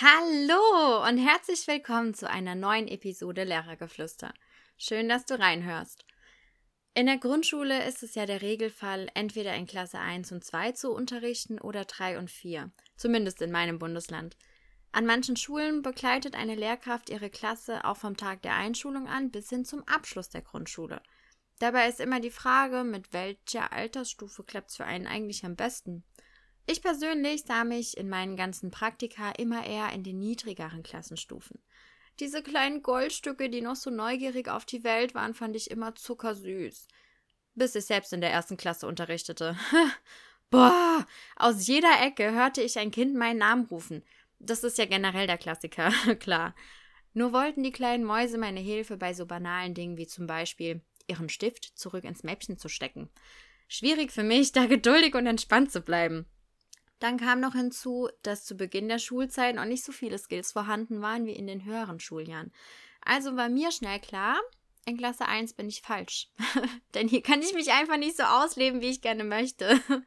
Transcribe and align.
Hallo 0.00 1.04
und 1.08 1.18
herzlich 1.18 1.66
willkommen 1.66 2.14
zu 2.14 2.30
einer 2.30 2.54
neuen 2.54 2.86
Episode 2.86 3.42
Lehrergeflüster. 3.42 4.32
Schön, 4.76 5.08
dass 5.08 5.26
du 5.26 5.36
reinhörst. 5.36 6.04
In 6.94 7.06
der 7.06 7.18
Grundschule 7.18 7.84
ist 7.84 8.04
es 8.04 8.14
ja 8.14 8.24
der 8.24 8.40
Regelfall, 8.40 9.10
entweder 9.14 9.56
in 9.56 9.66
Klasse 9.66 9.98
1 9.98 10.30
und 10.30 10.44
2 10.44 10.70
zu 10.70 10.92
unterrichten 10.92 11.60
oder 11.60 11.84
3 11.84 12.20
und 12.20 12.30
4, 12.30 12.70
zumindest 12.96 13.42
in 13.42 13.50
meinem 13.50 13.80
Bundesland. 13.80 14.36
An 14.92 15.04
manchen 15.04 15.34
Schulen 15.34 15.82
begleitet 15.82 16.36
eine 16.36 16.54
Lehrkraft 16.54 17.10
ihre 17.10 17.28
Klasse 17.28 17.84
auch 17.84 17.96
vom 17.96 18.16
Tag 18.16 18.42
der 18.42 18.54
Einschulung 18.54 19.08
an 19.08 19.32
bis 19.32 19.48
hin 19.48 19.64
zum 19.64 19.82
Abschluss 19.88 20.28
der 20.28 20.42
Grundschule. 20.42 21.02
Dabei 21.58 21.88
ist 21.88 21.98
immer 21.98 22.20
die 22.20 22.30
Frage, 22.30 22.84
mit 22.84 23.12
welcher 23.12 23.72
Altersstufe 23.72 24.44
klappt 24.44 24.70
es 24.70 24.76
für 24.76 24.84
einen 24.84 25.08
eigentlich 25.08 25.44
am 25.44 25.56
besten. 25.56 26.04
Ich 26.70 26.82
persönlich 26.82 27.44
sah 27.44 27.64
mich 27.64 27.96
in 27.96 28.10
meinen 28.10 28.36
ganzen 28.36 28.70
Praktika 28.70 29.30
immer 29.30 29.66
eher 29.66 29.90
in 29.94 30.04
den 30.04 30.18
niedrigeren 30.18 30.82
Klassenstufen. 30.82 31.58
Diese 32.20 32.42
kleinen 32.42 32.82
Goldstücke, 32.82 33.48
die 33.48 33.62
noch 33.62 33.74
so 33.74 33.88
neugierig 33.88 34.48
auf 34.48 34.66
die 34.66 34.84
Welt 34.84 35.14
waren, 35.14 35.32
fand 35.32 35.56
ich 35.56 35.70
immer 35.70 35.94
zuckersüß. 35.94 36.86
Bis 37.54 37.74
ich 37.74 37.86
selbst 37.86 38.12
in 38.12 38.20
der 38.20 38.32
ersten 38.32 38.58
Klasse 38.58 38.86
unterrichtete. 38.86 39.56
Boah, 40.50 41.06
aus 41.36 41.66
jeder 41.66 42.02
Ecke 42.02 42.32
hörte 42.32 42.60
ich 42.60 42.78
ein 42.78 42.90
Kind 42.90 43.14
meinen 43.14 43.38
Namen 43.38 43.64
rufen. 43.64 44.02
Das 44.38 44.62
ist 44.62 44.76
ja 44.76 44.84
generell 44.84 45.26
der 45.26 45.38
Klassiker, 45.38 45.90
klar. 46.20 46.54
Nur 47.14 47.32
wollten 47.32 47.62
die 47.62 47.72
kleinen 47.72 48.04
Mäuse 48.04 48.36
meine 48.36 48.60
Hilfe 48.60 48.98
bei 48.98 49.14
so 49.14 49.24
banalen 49.24 49.72
Dingen 49.72 49.96
wie 49.96 50.06
zum 50.06 50.26
Beispiel 50.26 50.82
ihren 51.06 51.30
Stift 51.30 51.78
zurück 51.78 52.04
ins 52.04 52.24
Mäppchen 52.24 52.58
zu 52.58 52.68
stecken. 52.68 53.08
Schwierig 53.68 54.12
für 54.12 54.22
mich, 54.22 54.52
da 54.52 54.66
geduldig 54.66 55.14
und 55.14 55.26
entspannt 55.26 55.72
zu 55.72 55.80
bleiben. 55.80 56.26
Dann 56.98 57.18
kam 57.18 57.40
noch 57.40 57.54
hinzu, 57.54 58.08
dass 58.22 58.44
zu 58.44 58.56
Beginn 58.56 58.88
der 58.88 58.98
Schulzeit 58.98 59.54
noch 59.54 59.64
nicht 59.64 59.84
so 59.84 59.92
viele 59.92 60.18
Skills 60.18 60.52
vorhanden 60.52 61.00
waren 61.00 61.26
wie 61.26 61.32
in 61.32 61.46
den 61.46 61.64
höheren 61.64 62.00
Schuljahren. 62.00 62.52
Also 63.02 63.36
war 63.36 63.48
mir 63.48 63.70
schnell 63.70 64.00
klar, 64.00 64.38
in 64.84 64.96
Klasse 64.96 65.26
1 65.26 65.52
bin 65.52 65.68
ich 65.68 65.82
falsch. 65.82 66.28
Denn 66.94 67.08
hier 67.08 67.22
kann 67.22 67.42
ich 67.42 67.52
mich 67.54 67.72
einfach 67.72 67.98
nicht 67.98 68.16
so 68.16 68.22
ausleben, 68.22 68.80
wie 68.80 68.90
ich 68.90 69.00
gerne 69.00 69.24
möchte. 69.24 69.80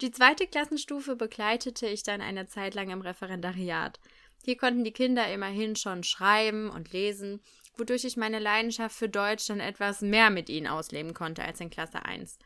Die 0.00 0.10
zweite 0.10 0.46
Klassenstufe 0.46 1.16
begleitete 1.16 1.86
ich 1.86 2.02
dann 2.02 2.20
eine 2.20 2.46
Zeit 2.46 2.74
lang 2.74 2.90
im 2.90 3.00
Referendariat. 3.00 4.00
Hier 4.44 4.56
konnten 4.56 4.84
die 4.84 4.92
Kinder 4.92 5.32
immerhin 5.32 5.76
schon 5.76 6.02
schreiben 6.02 6.68
und 6.68 6.92
lesen, 6.92 7.40
wodurch 7.76 8.04
ich 8.04 8.16
meine 8.16 8.38
Leidenschaft 8.38 8.96
für 8.96 9.08
Deutsch 9.08 9.46
dann 9.46 9.60
etwas 9.60 10.00
mehr 10.00 10.30
mit 10.30 10.48
ihnen 10.48 10.66
ausleben 10.66 11.14
konnte 11.14 11.42
als 11.42 11.60
in 11.60 11.70
Klasse 11.70 12.04
1. 12.04 12.38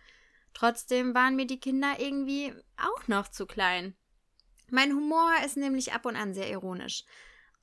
Trotzdem 0.55 1.15
waren 1.15 1.37
mir 1.37 1.47
die 1.47 1.61
Kinder 1.61 1.97
irgendwie 1.99 2.53
auch 2.77 3.09
noch 3.09 3.29
zu 3.29 3.47
klein. 3.47 3.95
Mein 4.71 4.93
Humor 4.93 5.31
ist 5.45 5.57
nämlich 5.57 5.93
ab 5.93 6.05
und 6.05 6.17
an 6.17 6.35
sehr 6.35 6.51
ironisch. 6.51 7.05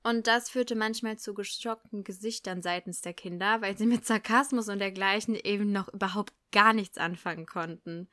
Und 0.03 0.28
das 0.28 0.50
führte 0.50 0.75
manchmal 0.75 1.17
zu 1.17 1.33
geschockten 1.33 2.03
Gesichtern 2.03 2.61
seitens 2.61 3.02
der 3.02 3.13
Kinder, 3.13 3.61
weil 3.61 3.75
sie 3.75 3.88
mit 3.88 4.06
Sarkasmus 4.06 4.69
und 4.69 4.80
dergleichen 4.80 5.36
eben 5.36 5.72
noch 5.72 5.91
überhaupt 5.91 6.33
gar 6.52 6.73
nichts 6.73 6.97
anfangen 6.97 7.47
konnten. 7.47 8.08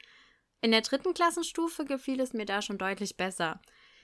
In 0.63 0.71
der 0.71 0.81
dritten 0.81 1.13
Klassenstufe 1.13 1.85
gefiel 1.85 2.21
es 2.21 2.33
mir 2.33 2.47
da 2.47 2.63
schon 2.63 2.79
deutlich 2.79 3.17
besser. 3.17 3.61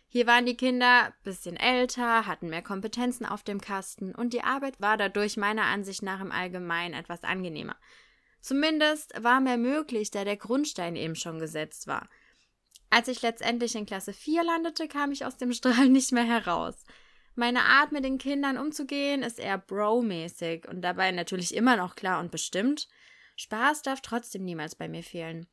Hier 0.08 0.26
waren 0.26 0.44
die 0.44 0.56
Kinder 0.56 1.14
bisschen 1.22 1.56
älter, 1.56 2.26
hatten 2.26 2.48
mehr 2.48 2.62
Kompetenzen 2.62 3.26
auf 3.26 3.42
dem 3.42 3.60
Kasten 3.60 4.14
und 4.14 4.32
die 4.32 4.42
Arbeit 4.42 4.80
war 4.80 4.96
dadurch 4.96 5.36
meiner 5.36 5.64
Ansicht 5.64 6.02
nach 6.02 6.20
im 6.20 6.32
Allgemeinen 6.32 6.94
etwas 6.94 7.24
angenehmer. 7.24 7.76
Zumindest 8.40 9.12
war 9.22 9.40
mehr 9.40 9.58
möglich, 9.58 10.10
da 10.10 10.24
der 10.24 10.36
Grundstein 10.36 10.96
eben 10.96 11.16
schon 11.16 11.38
gesetzt 11.38 11.86
war. 11.86 12.08
Als 12.90 13.08
ich 13.08 13.22
letztendlich 13.22 13.74
in 13.74 13.86
Klasse 13.86 14.12
4 14.12 14.44
landete, 14.44 14.88
kam 14.88 15.12
ich 15.12 15.24
aus 15.24 15.36
dem 15.36 15.52
Strahl 15.54 15.88
nicht 15.88 16.12
mehr 16.12 16.24
heraus. 16.24 16.84
Meine 17.34 17.64
Art, 17.64 17.92
mit 17.92 18.04
den 18.04 18.18
Kindern 18.18 18.58
umzugehen, 18.58 19.22
ist 19.22 19.38
eher 19.38 19.58
Bro-mäßig 19.58 20.66
und 20.68 20.82
dabei 20.82 21.12
natürlich 21.12 21.54
immer 21.54 21.76
noch 21.76 21.94
klar 21.94 22.20
und 22.20 22.32
bestimmt. 22.32 22.88
Spaß 23.36 23.82
darf 23.82 24.00
trotzdem 24.00 24.44
niemals 24.44 24.74
bei 24.74 24.88
mir 24.88 25.04
fehlen. 25.04 25.46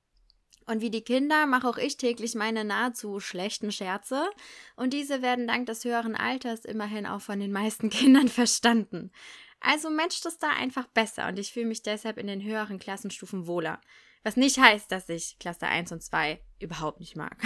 Und 0.67 0.81
wie 0.81 0.89
die 0.89 1.03
Kinder 1.03 1.45
mache 1.45 1.67
auch 1.69 1.77
ich 1.77 1.97
täglich 1.97 2.33
meine 2.33 2.63
nahezu 2.63 3.19
schlechten 3.19 3.71
Scherze, 3.71 4.27
und 4.75 4.93
diese 4.93 5.21
werden 5.21 5.47
dank 5.47 5.67
des 5.67 5.85
höheren 5.85 6.15
Alters 6.15 6.65
immerhin 6.65 7.05
auch 7.05 7.21
von 7.21 7.39
den 7.39 7.51
meisten 7.51 7.89
Kindern 7.91 8.29
verstanden. 8.29 9.11
Also 9.59 9.89
matcht 9.89 10.25
es 10.25 10.37
da 10.37 10.49
einfach 10.49 10.87
besser 10.87 11.27
und 11.27 11.39
ich 11.39 11.53
fühle 11.53 11.65
mich 11.65 11.81
deshalb 11.81 12.17
in 12.17 12.27
den 12.27 12.43
höheren 12.43 12.79
Klassenstufen 12.79 13.47
wohler. 13.47 13.81
Was 14.23 14.37
nicht 14.37 14.57
heißt, 14.57 14.91
dass 14.91 15.09
ich 15.09 15.37
Klasse 15.39 15.67
1 15.67 15.91
und 15.91 16.01
2 16.01 16.41
überhaupt 16.59 16.99
nicht 16.99 17.15
mag. 17.15 17.37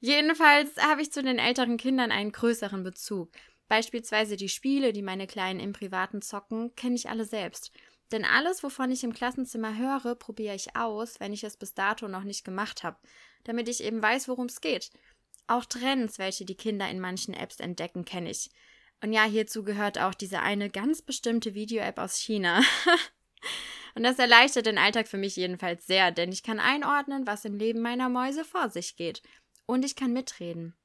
Jedenfalls 0.00 0.76
habe 0.76 1.02
ich 1.02 1.12
zu 1.12 1.22
den 1.22 1.38
älteren 1.38 1.78
Kindern 1.78 2.12
einen 2.12 2.32
größeren 2.32 2.82
Bezug. 2.82 3.32
Beispielsweise 3.68 4.36
die 4.36 4.48
Spiele, 4.48 4.92
die 4.92 5.02
meine 5.02 5.26
Kleinen 5.26 5.60
im 5.60 5.72
Privaten 5.72 6.22
zocken, 6.22 6.74
kenne 6.76 6.94
ich 6.94 7.08
alle 7.08 7.24
selbst. 7.24 7.72
Denn 8.12 8.24
alles, 8.24 8.62
wovon 8.62 8.92
ich 8.92 9.02
im 9.02 9.12
Klassenzimmer 9.12 9.76
höre, 9.76 10.14
probiere 10.14 10.54
ich 10.54 10.76
aus, 10.76 11.18
wenn 11.18 11.32
ich 11.32 11.42
es 11.42 11.56
bis 11.56 11.74
dato 11.74 12.06
noch 12.06 12.22
nicht 12.22 12.44
gemacht 12.44 12.84
habe, 12.84 12.98
damit 13.44 13.68
ich 13.68 13.82
eben 13.82 14.00
weiß, 14.00 14.28
worum 14.28 14.46
es 14.46 14.60
geht. 14.60 14.90
Auch 15.48 15.64
Trends, 15.64 16.18
welche 16.18 16.44
die 16.44 16.54
Kinder 16.54 16.88
in 16.88 17.00
manchen 17.00 17.34
Apps 17.34 17.58
entdecken, 17.58 18.04
kenne 18.04 18.30
ich. 18.30 18.50
Und 19.02 19.12
ja, 19.12 19.24
hierzu 19.24 19.62
gehört 19.62 19.98
auch 19.98 20.14
diese 20.14 20.40
eine 20.40 20.70
ganz 20.70 21.02
bestimmte 21.02 21.54
Video-App 21.54 21.98
aus 21.98 22.16
China. 22.16 22.62
Und 23.94 24.02
das 24.02 24.18
erleichtert 24.18 24.66
den 24.66 24.78
Alltag 24.78 25.08
für 25.08 25.16
mich 25.16 25.36
jedenfalls 25.36 25.86
sehr, 25.86 26.10
denn 26.10 26.30
ich 26.30 26.42
kann 26.42 26.60
einordnen, 26.60 27.26
was 27.26 27.46
im 27.46 27.56
Leben 27.56 27.80
meiner 27.80 28.10
Mäuse 28.10 28.44
vor 28.44 28.68
sich 28.68 28.96
geht. 28.96 29.22
Und 29.64 29.84
ich 29.84 29.96
kann 29.96 30.12
mitreden. 30.12 30.76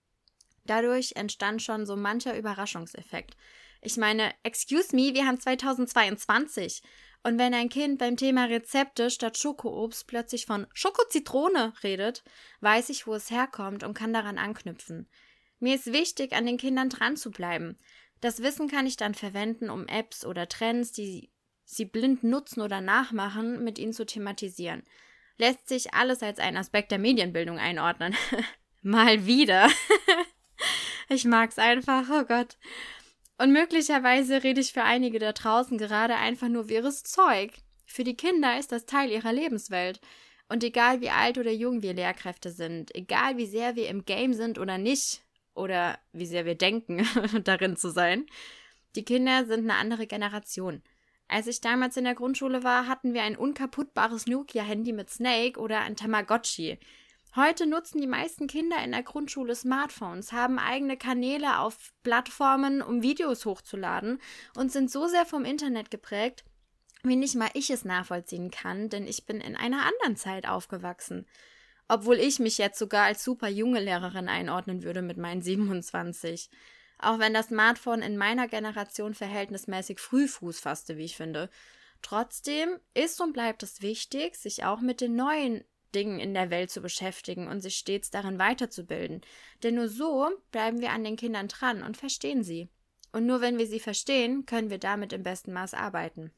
Dadurch 0.65 1.13
entstand 1.15 1.61
schon 1.61 1.85
so 1.85 1.95
mancher 1.95 2.37
Überraschungseffekt. 2.37 3.35
Ich 3.81 3.97
meine, 3.97 4.33
excuse 4.43 4.95
me, 4.95 5.13
wir 5.13 5.25
haben 5.25 5.39
2022. 5.39 6.83
Und 7.23 7.37
wenn 7.37 7.53
ein 7.53 7.69
Kind 7.69 7.99
beim 7.99 8.17
Thema 8.17 8.45
Rezepte 8.45 9.09
statt 9.09 9.37
Schokoobst 9.37 10.07
plötzlich 10.07 10.45
von 10.45 10.65
Schokozitrone 10.73 11.73
redet, 11.83 12.23
weiß 12.61 12.89
ich, 12.89 13.05
wo 13.07 13.13
es 13.13 13.29
herkommt 13.29 13.83
und 13.83 13.93
kann 13.93 14.13
daran 14.13 14.37
anknüpfen. 14.37 15.07
Mir 15.61 15.75
ist 15.75 15.93
wichtig, 15.93 16.33
an 16.33 16.47
den 16.47 16.57
Kindern 16.57 16.89
dran 16.89 17.15
zu 17.15 17.29
bleiben. 17.29 17.77
Das 18.19 18.41
Wissen 18.41 18.67
kann 18.67 18.87
ich 18.87 18.97
dann 18.97 19.13
verwenden, 19.13 19.69
um 19.69 19.87
Apps 19.87 20.25
oder 20.25 20.49
Trends, 20.49 20.91
die 20.91 21.29
sie 21.63 21.85
blind 21.85 22.23
nutzen 22.23 22.61
oder 22.61 22.81
nachmachen, 22.81 23.63
mit 23.63 23.77
ihnen 23.77 23.93
zu 23.93 24.05
thematisieren. 24.05 24.83
Lässt 25.37 25.67
sich 25.67 25.93
alles 25.93 26.23
als 26.23 26.39
ein 26.39 26.57
Aspekt 26.57 26.91
der 26.91 26.97
Medienbildung 26.97 27.59
einordnen. 27.59 28.15
Mal 28.81 29.27
wieder. 29.27 29.69
ich 31.09 31.25
mag's 31.25 31.59
einfach, 31.59 32.09
oh 32.11 32.25
Gott. 32.25 32.57
Und 33.37 33.51
möglicherweise 33.51 34.43
rede 34.43 34.61
ich 34.61 34.73
für 34.73 34.83
einige 34.83 35.19
da 35.19 35.31
draußen 35.31 35.77
gerade 35.77 36.15
einfach 36.15 36.47
nur 36.47 36.69
wirres 36.69 37.03
Zeug. 37.03 37.53
Für 37.85 38.03
die 38.03 38.17
Kinder 38.17 38.57
ist 38.57 38.71
das 38.71 38.87
Teil 38.87 39.11
ihrer 39.11 39.31
Lebenswelt. 39.31 40.01
Und 40.49 40.63
egal 40.63 41.01
wie 41.01 41.11
alt 41.11 41.37
oder 41.37 41.51
jung 41.51 41.83
wir 41.83 41.93
Lehrkräfte 41.93 42.49
sind, 42.49 42.93
egal 42.95 43.37
wie 43.37 43.45
sehr 43.45 43.75
wir 43.75 43.89
im 43.89 44.05
Game 44.05 44.33
sind 44.33 44.57
oder 44.57 44.77
nicht, 44.79 45.21
oder 45.53 45.99
wie 46.13 46.25
sehr 46.25 46.45
wir 46.45 46.55
denken, 46.55 47.07
darin 47.43 47.77
zu 47.77 47.89
sein. 47.89 48.25
Die 48.95 49.05
Kinder 49.05 49.45
sind 49.45 49.69
eine 49.69 49.75
andere 49.75 50.07
Generation. 50.07 50.81
Als 51.27 51.47
ich 51.47 51.61
damals 51.61 51.95
in 51.95 52.03
der 52.03 52.15
Grundschule 52.15 52.63
war, 52.63 52.87
hatten 52.87 53.13
wir 53.13 53.23
ein 53.23 53.37
unkaputtbares 53.37 54.27
Nokia-Handy 54.27 54.91
mit 54.91 55.09
Snake 55.09 55.59
oder 55.59 55.79
ein 55.79 55.95
Tamagotchi. 55.95 56.77
Heute 57.33 57.65
nutzen 57.65 58.01
die 58.01 58.07
meisten 58.07 58.47
Kinder 58.47 58.83
in 58.83 58.91
der 58.91 59.03
Grundschule 59.03 59.55
Smartphones, 59.55 60.33
haben 60.33 60.59
eigene 60.59 60.97
Kanäle 60.97 61.59
auf 61.59 61.93
Plattformen, 62.03 62.81
um 62.81 63.01
Videos 63.01 63.45
hochzuladen 63.45 64.19
und 64.57 64.73
sind 64.73 64.91
so 64.91 65.07
sehr 65.07 65.25
vom 65.25 65.45
Internet 65.45 65.89
geprägt, 65.89 66.43
wie 67.03 67.15
nicht 67.15 67.35
mal 67.35 67.49
ich 67.53 67.69
es 67.69 67.85
nachvollziehen 67.85 68.51
kann, 68.51 68.89
denn 68.89 69.07
ich 69.07 69.25
bin 69.25 69.39
in 69.39 69.55
einer 69.55 69.85
anderen 69.85 70.17
Zeit 70.17 70.45
aufgewachsen 70.45 71.25
obwohl 71.87 72.17
ich 72.19 72.39
mich 72.39 72.57
jetzt 72.57 72.79
sogar 72.79 73.05
als 73.05 73.23
super 73.23 73.47
junge 73.47 73.79
Lehrerin 73.79 74.29
einordnen 74.29 74.83
würde 74.83 75.01
mit 75.01 75.17
meinen 75.17 75.41
27. 75.41 76.49
Auch 76.99 77.19
wenn 77.19 77.33
das 77.33 77.47
Smartphone 77.47 78.01
in 78.01 78.17
meiner 78.17 78.47
Generation 78.47 79.13
verhältnismäßig 79.13 79.99
früh 79.99 80.27
Fuß 80.27 80.59
fasste, 80.59 80.97
wie 80.97 81.05
ich 81.05 81.17
finde. 81.17 81.49
Trotzdem 82.01 82.79
ist 82.93 83.19
und 83.21 83.33
bleibt 83.33 83.63
es 83.63 83.81
wichtig, 83.81 84.35
sich 84.35 84.63
auch 84.63 84.81
mit 84.81 85.01
den 85.01 85.15
neuen 85.15 85.63
Dingen 85.93 86.19
in 86.19 86.33
der 86.33 86.49
Welt 86.49 86.71
zu 86.71 86.81
beschäftigen 86.81 87.47
und 87.47 87.61
sich 87.61 87.75
stets 87.75 88.09
darin 88.09 88.39
weiterzubilden. 88.39 89.21
Denn 89.63 89.75
nur 89.75 89.89
so 89.89 90.29
bleiben 90.51 90.79
wir 90.79 90.91
an 90.91 91.03
den 91.03 91.17
Kindern 91.17 91.47
dran 91.47 91.83
und 91.83 91.97
verstehen 91.97 92.43
sie. 92.43 92.69
Und 93.11 93.25
nur 93.25 93.41
wenn 93.41 93.57
wir 93.57 93.67
sie 93.67 93.79
verstehen, 93.79 94.45
können 94.45 94.69
wir 94.69 94.79
damit 94.79 95.11
im 95.11 95.23
besten 95.23 95.51
Maß 95.53 95.73
arbeiten. 95.73 96.31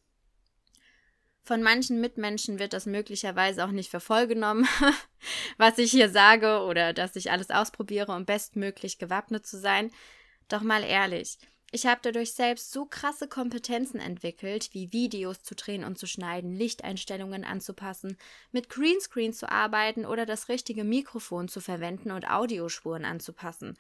Von 1.44 1.62
manchen 1.62 2.00
Mitmenschen 2.00 2.58
wird 2.58 2.72
das 2.72 2.86
möglicherweise 2.86 3.66
auch 3.66 3.72
nicht 3.72 3.92
für 3.92 4.00
voll 4.00 4.28
genommen, 4.28 4.66
was 5.58 5.78
ich 5.78 5.92
hier 5.92 6.10
sage 6.10 6.62
oder 6.62 6.94
dass 6.94 7.18
ich 7.18 7.32
alles 7.32 7.50
ausprobiere, 7.50 8.14
um 8.16 8.26
bestmöglich 8.26 8.98
gewappnet 8.98 9.46
zu 9.46 9.60
sein. 9.60 9.92
Doch 10.48 10.62
mal 10.62 10.84
ehrlich, 10.84 11.38
ich 11.76 11.86
habe 11.86 12.00
dadurch 12.04 12.34
selbst 12.34 12.72
so 12.72 12.86
krasse 12.86 13.28
Kompetenzen 13.28 14.00
entwickelt, 14.00 14.70
wie 14.74 14.94
Videos 14.94 15.42
zu 15.42 15.56
drehen 15.56 15.84
und 15.84 15.98
zu 15.98 16.06
schneiden, 16.06 16.56
Lichteinstellungen 16.56 17.44
anzupassen, 17.44 18.16
mit 18.52 18.70
Greenscreen 18.70 19.34
zu 19.34 19.52
arbeiten 19.52 20.06
oder 20.06 20.26
das 20.26 20.50
richtige 20.50 20.84
Mikrofon 20.84 21.48
zu 21.48 21.60
verwenden 21.62 22.12
und 22.12 22.30
Audiospuren 22.30 23.06
anzupassen. 23.06 23.76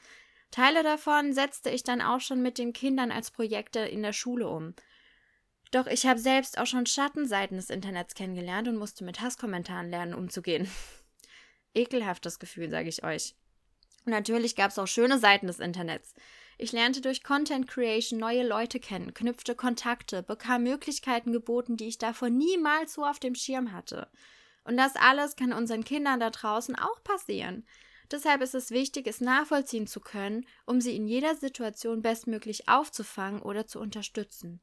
Teile 0.49 0.83
davon 0.83 1.33
setzte 1.33 1.69
ich 1.69 1.83
dann 1.83 2.01
auch 2.01 2.19
schon 2.19 2.41
mit 2.41 2.57
den 2.57 2.73
Kindern 2.73 3.11
als 3.11 3.31
Projekte 3.31 3.79
in 3.79 4.01
der 4.01 4.13
Schule 4.13 4.47
um. 4.47 4.73
Doch 5.73 5.87
ich 5.87 6.05
habe 6.05 6.19
selbst 6.19 6.59
auch 6.59 6.67
schon 6.67 6.85
Schattenseiten 6.85 7.57
des 7.57 7.71
Internets 7.71 8.13
kennengelernt 8.13 8.67
und 8.67 8.77
musste 8.77 9.03
mit 9.03 9.21
Hasskommentaren 9.21 9.89
lernen, 9.89 10.13
umzugehen. 10.13 10.69
Ekelhaftes 11.73 12.37
Gefühl, 12.37 12.69
sage 12.69 12.89
ich 12.89 13.03
euch. 13.03 13.33
Und 14.05 14.11
natürlich 14.11 14.55
gab 14.55 14.69
es 14.69 14.77
auch 14.77 14.85
schöne 14.85 15.17
Seiten 15.17 15.47
des 15.47 15.59
Internets. 15.59 16.13
Ich 16.59 16.73
lernte 16.73 17.01
durch 17.01 17.23
Content 17.23 17.67
Creation 17.67 18.19
neue 18.19 18.47
Leute 18.47 18.79
kennen, 18.79 19.15
knüpfte 19.15 19.55
Kontakte, 19.55 20.21
bekam 20.21 20.61
Möglichkeiten 20.61 21.31
geboten, 21.31 21.75
die 21.75 21.87
ich 21.87 21.97
davor 21.97 22.29
niemals 22.29 22.93
so 22.93 23.03
auf 23.03 23.19
dem 23.19 23.33
Schirm 23.33 23.71
hatte. 23.71 24.07
Und 24.65 24.77
das 24.77 24.95
alles 24.95 25.35
kann 25.35 25.53
unseren 25.53 25.83
Kindern 25.83 26.19
da 26.19 26.29
draußen 26.29 26.75
auch 26.75 27.03
passieren. 27.03 27.65
Deshalb 28.11 28.41
ist 28.41 28.53
es 28.53 28.69
wichtig, 28.69 29.07
es 29.07 29.21
nachvollziehen 29.21 29.87
zu 29.87 30.01
können, 30.01 30.45
um 30.67 30.81
sie 30.81 30.95
in 30.95 31.07
jeder 31.07 31.33
Situation 31.33 32.03
bestmöglich 32.03 32.69
aufzufangen 32.69 33.41
oder 33.41 33.65
zu 33.65 33.79
unterstützen. 33.79 34.61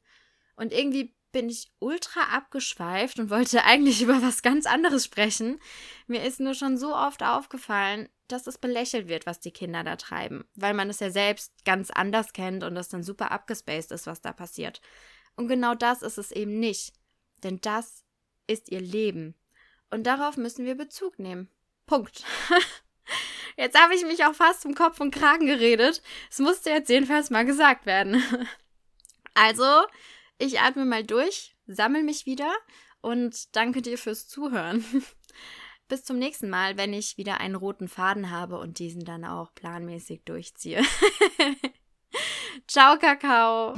Und 0.55 0.73
irgendwie 0.73 1.13
bin 1.31 1.49
ich 1.49 1.71
ultra 1.79 2.35
abgeschweift 2.35 3.19
und 3.19 3.29
wollte 3.29 3.63
eigentlich 3.65 4.01
über 4.01 4.21
was 4.21 4.41
ganz 4.41 4.65
anderes 4.65 5.05
sprechen. 5.05 5.59
Mir 6.07 6.23
ist 6.23 6.39
nur 6.39 6.53
schon 6.53 6.77
so 6.77 6.95
oft 6.95 7.23
aufgefallen, 7.23 8.09
dass 8.27 8.47
es 8.47 8.57
belächelt 8.57 9.07
wird, 9.07 9.25
was 9.25 9.39
die 9.39 9.51
Kinder 9.51 9.83
da 9.83 9.95
treiben, 9.95 10.45
weil 10.55 10.73
man 10.73 10.89
es 10.89 10.99
ja 10.99 11.09
selbst 11.09 11.51
ganz 11.65 11.91
anders 11.91 12.33
kennt 12.33 12.63
und 12.63 12.77
es 12.77 12.89
dann 12.89 13.03
super 13.03 13.31
abgespaced 13.31 13.91
ist, 13.91 14.07
was 14.07 14.21
da 14.21 14.31
passiert. 14.31 14.81
Und 15.35 15.47
genau 15.47 15.75
das 15.75 16.01
ist 16.01 16.17
es 16.17 16.31
eben 16.31 16.59
nicht, 16.59 16.93
denn 17.43 17.59
das 17.61 18.03
ist 18.47 18.69
ihr 18.71 18.81
Leben. 18.81 19.35
Und 19.89 20.03
darauf 20.03 20.37
müssen 20.37 20.65
wir 20.65 20.75
Bezug 20.75 21.19
nehmen. 21.19 21.49
Punkt. 21.85 22.23
Jetzt 23.57 23.77
habe 23.77 23.93
ich 23.93 24.03
mich 24.05 24.23
auch 24.25 24.33
fast 24.33 24.61
zum 24.61 24.75
Kopf 24.75 24.99
und 25.01 25.13
Kragen 25.13 25.45
geredet. 25.45 26.01
Es 26.29 26.39
musste 26.39 26.69
jetzt 26.69 26.89
jedenfalls 26.89 27.29
mal 27.29 27.45
gesagt 27.45 27.85
werden. 27.85 28.23
Also, 29.33 29.63
ich 30.41 30.59
atme 30.59 30.85
mal 30.85 31.03
durch, 31.03 31.55
sammle 31.67 32.03
mich 32.03 32.25
wieder 32.25 32.51
und 33.01 33.55
danke 33.55 33.81
dir 33.81 33.97
fürs 33.97 34.27
Zuhören. 34.27 34.83
Bis 35.87 36.03
zum 36.03 36.17
nächsten 36.17 36.49
Mal, 36.49 36.77
wenn 36.77 36.93
ich 36.93 37.17
wieder 37.17 37.39
einen 37.39 37.55
roten 37.55 37.87
Faden 37.87 38.31
habe 38.31 38.57
und 38.57 38.79
diesen 38.79 39.03
dann 39.03 39.25
auch 39.25 39.53
planmäßig 39.53 40.23
durchziehe. 40.23 40.81
Ciao, 42.67 42.97
Kakao. 42.97 43.75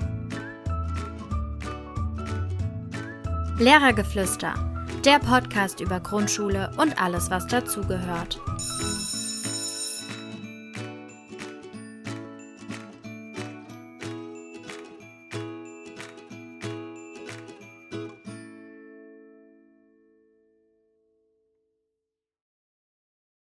Lehrergeflüster, 3.60 4.54
der 5.04 5.20
Podcast 5.20 5.80
über 5.80 6.00
Grundschule 6.00 6.72
und 6.78 7.02
alles, 7.02 7.30
was 7.30 7.48
dazugehört. 7.48 8.40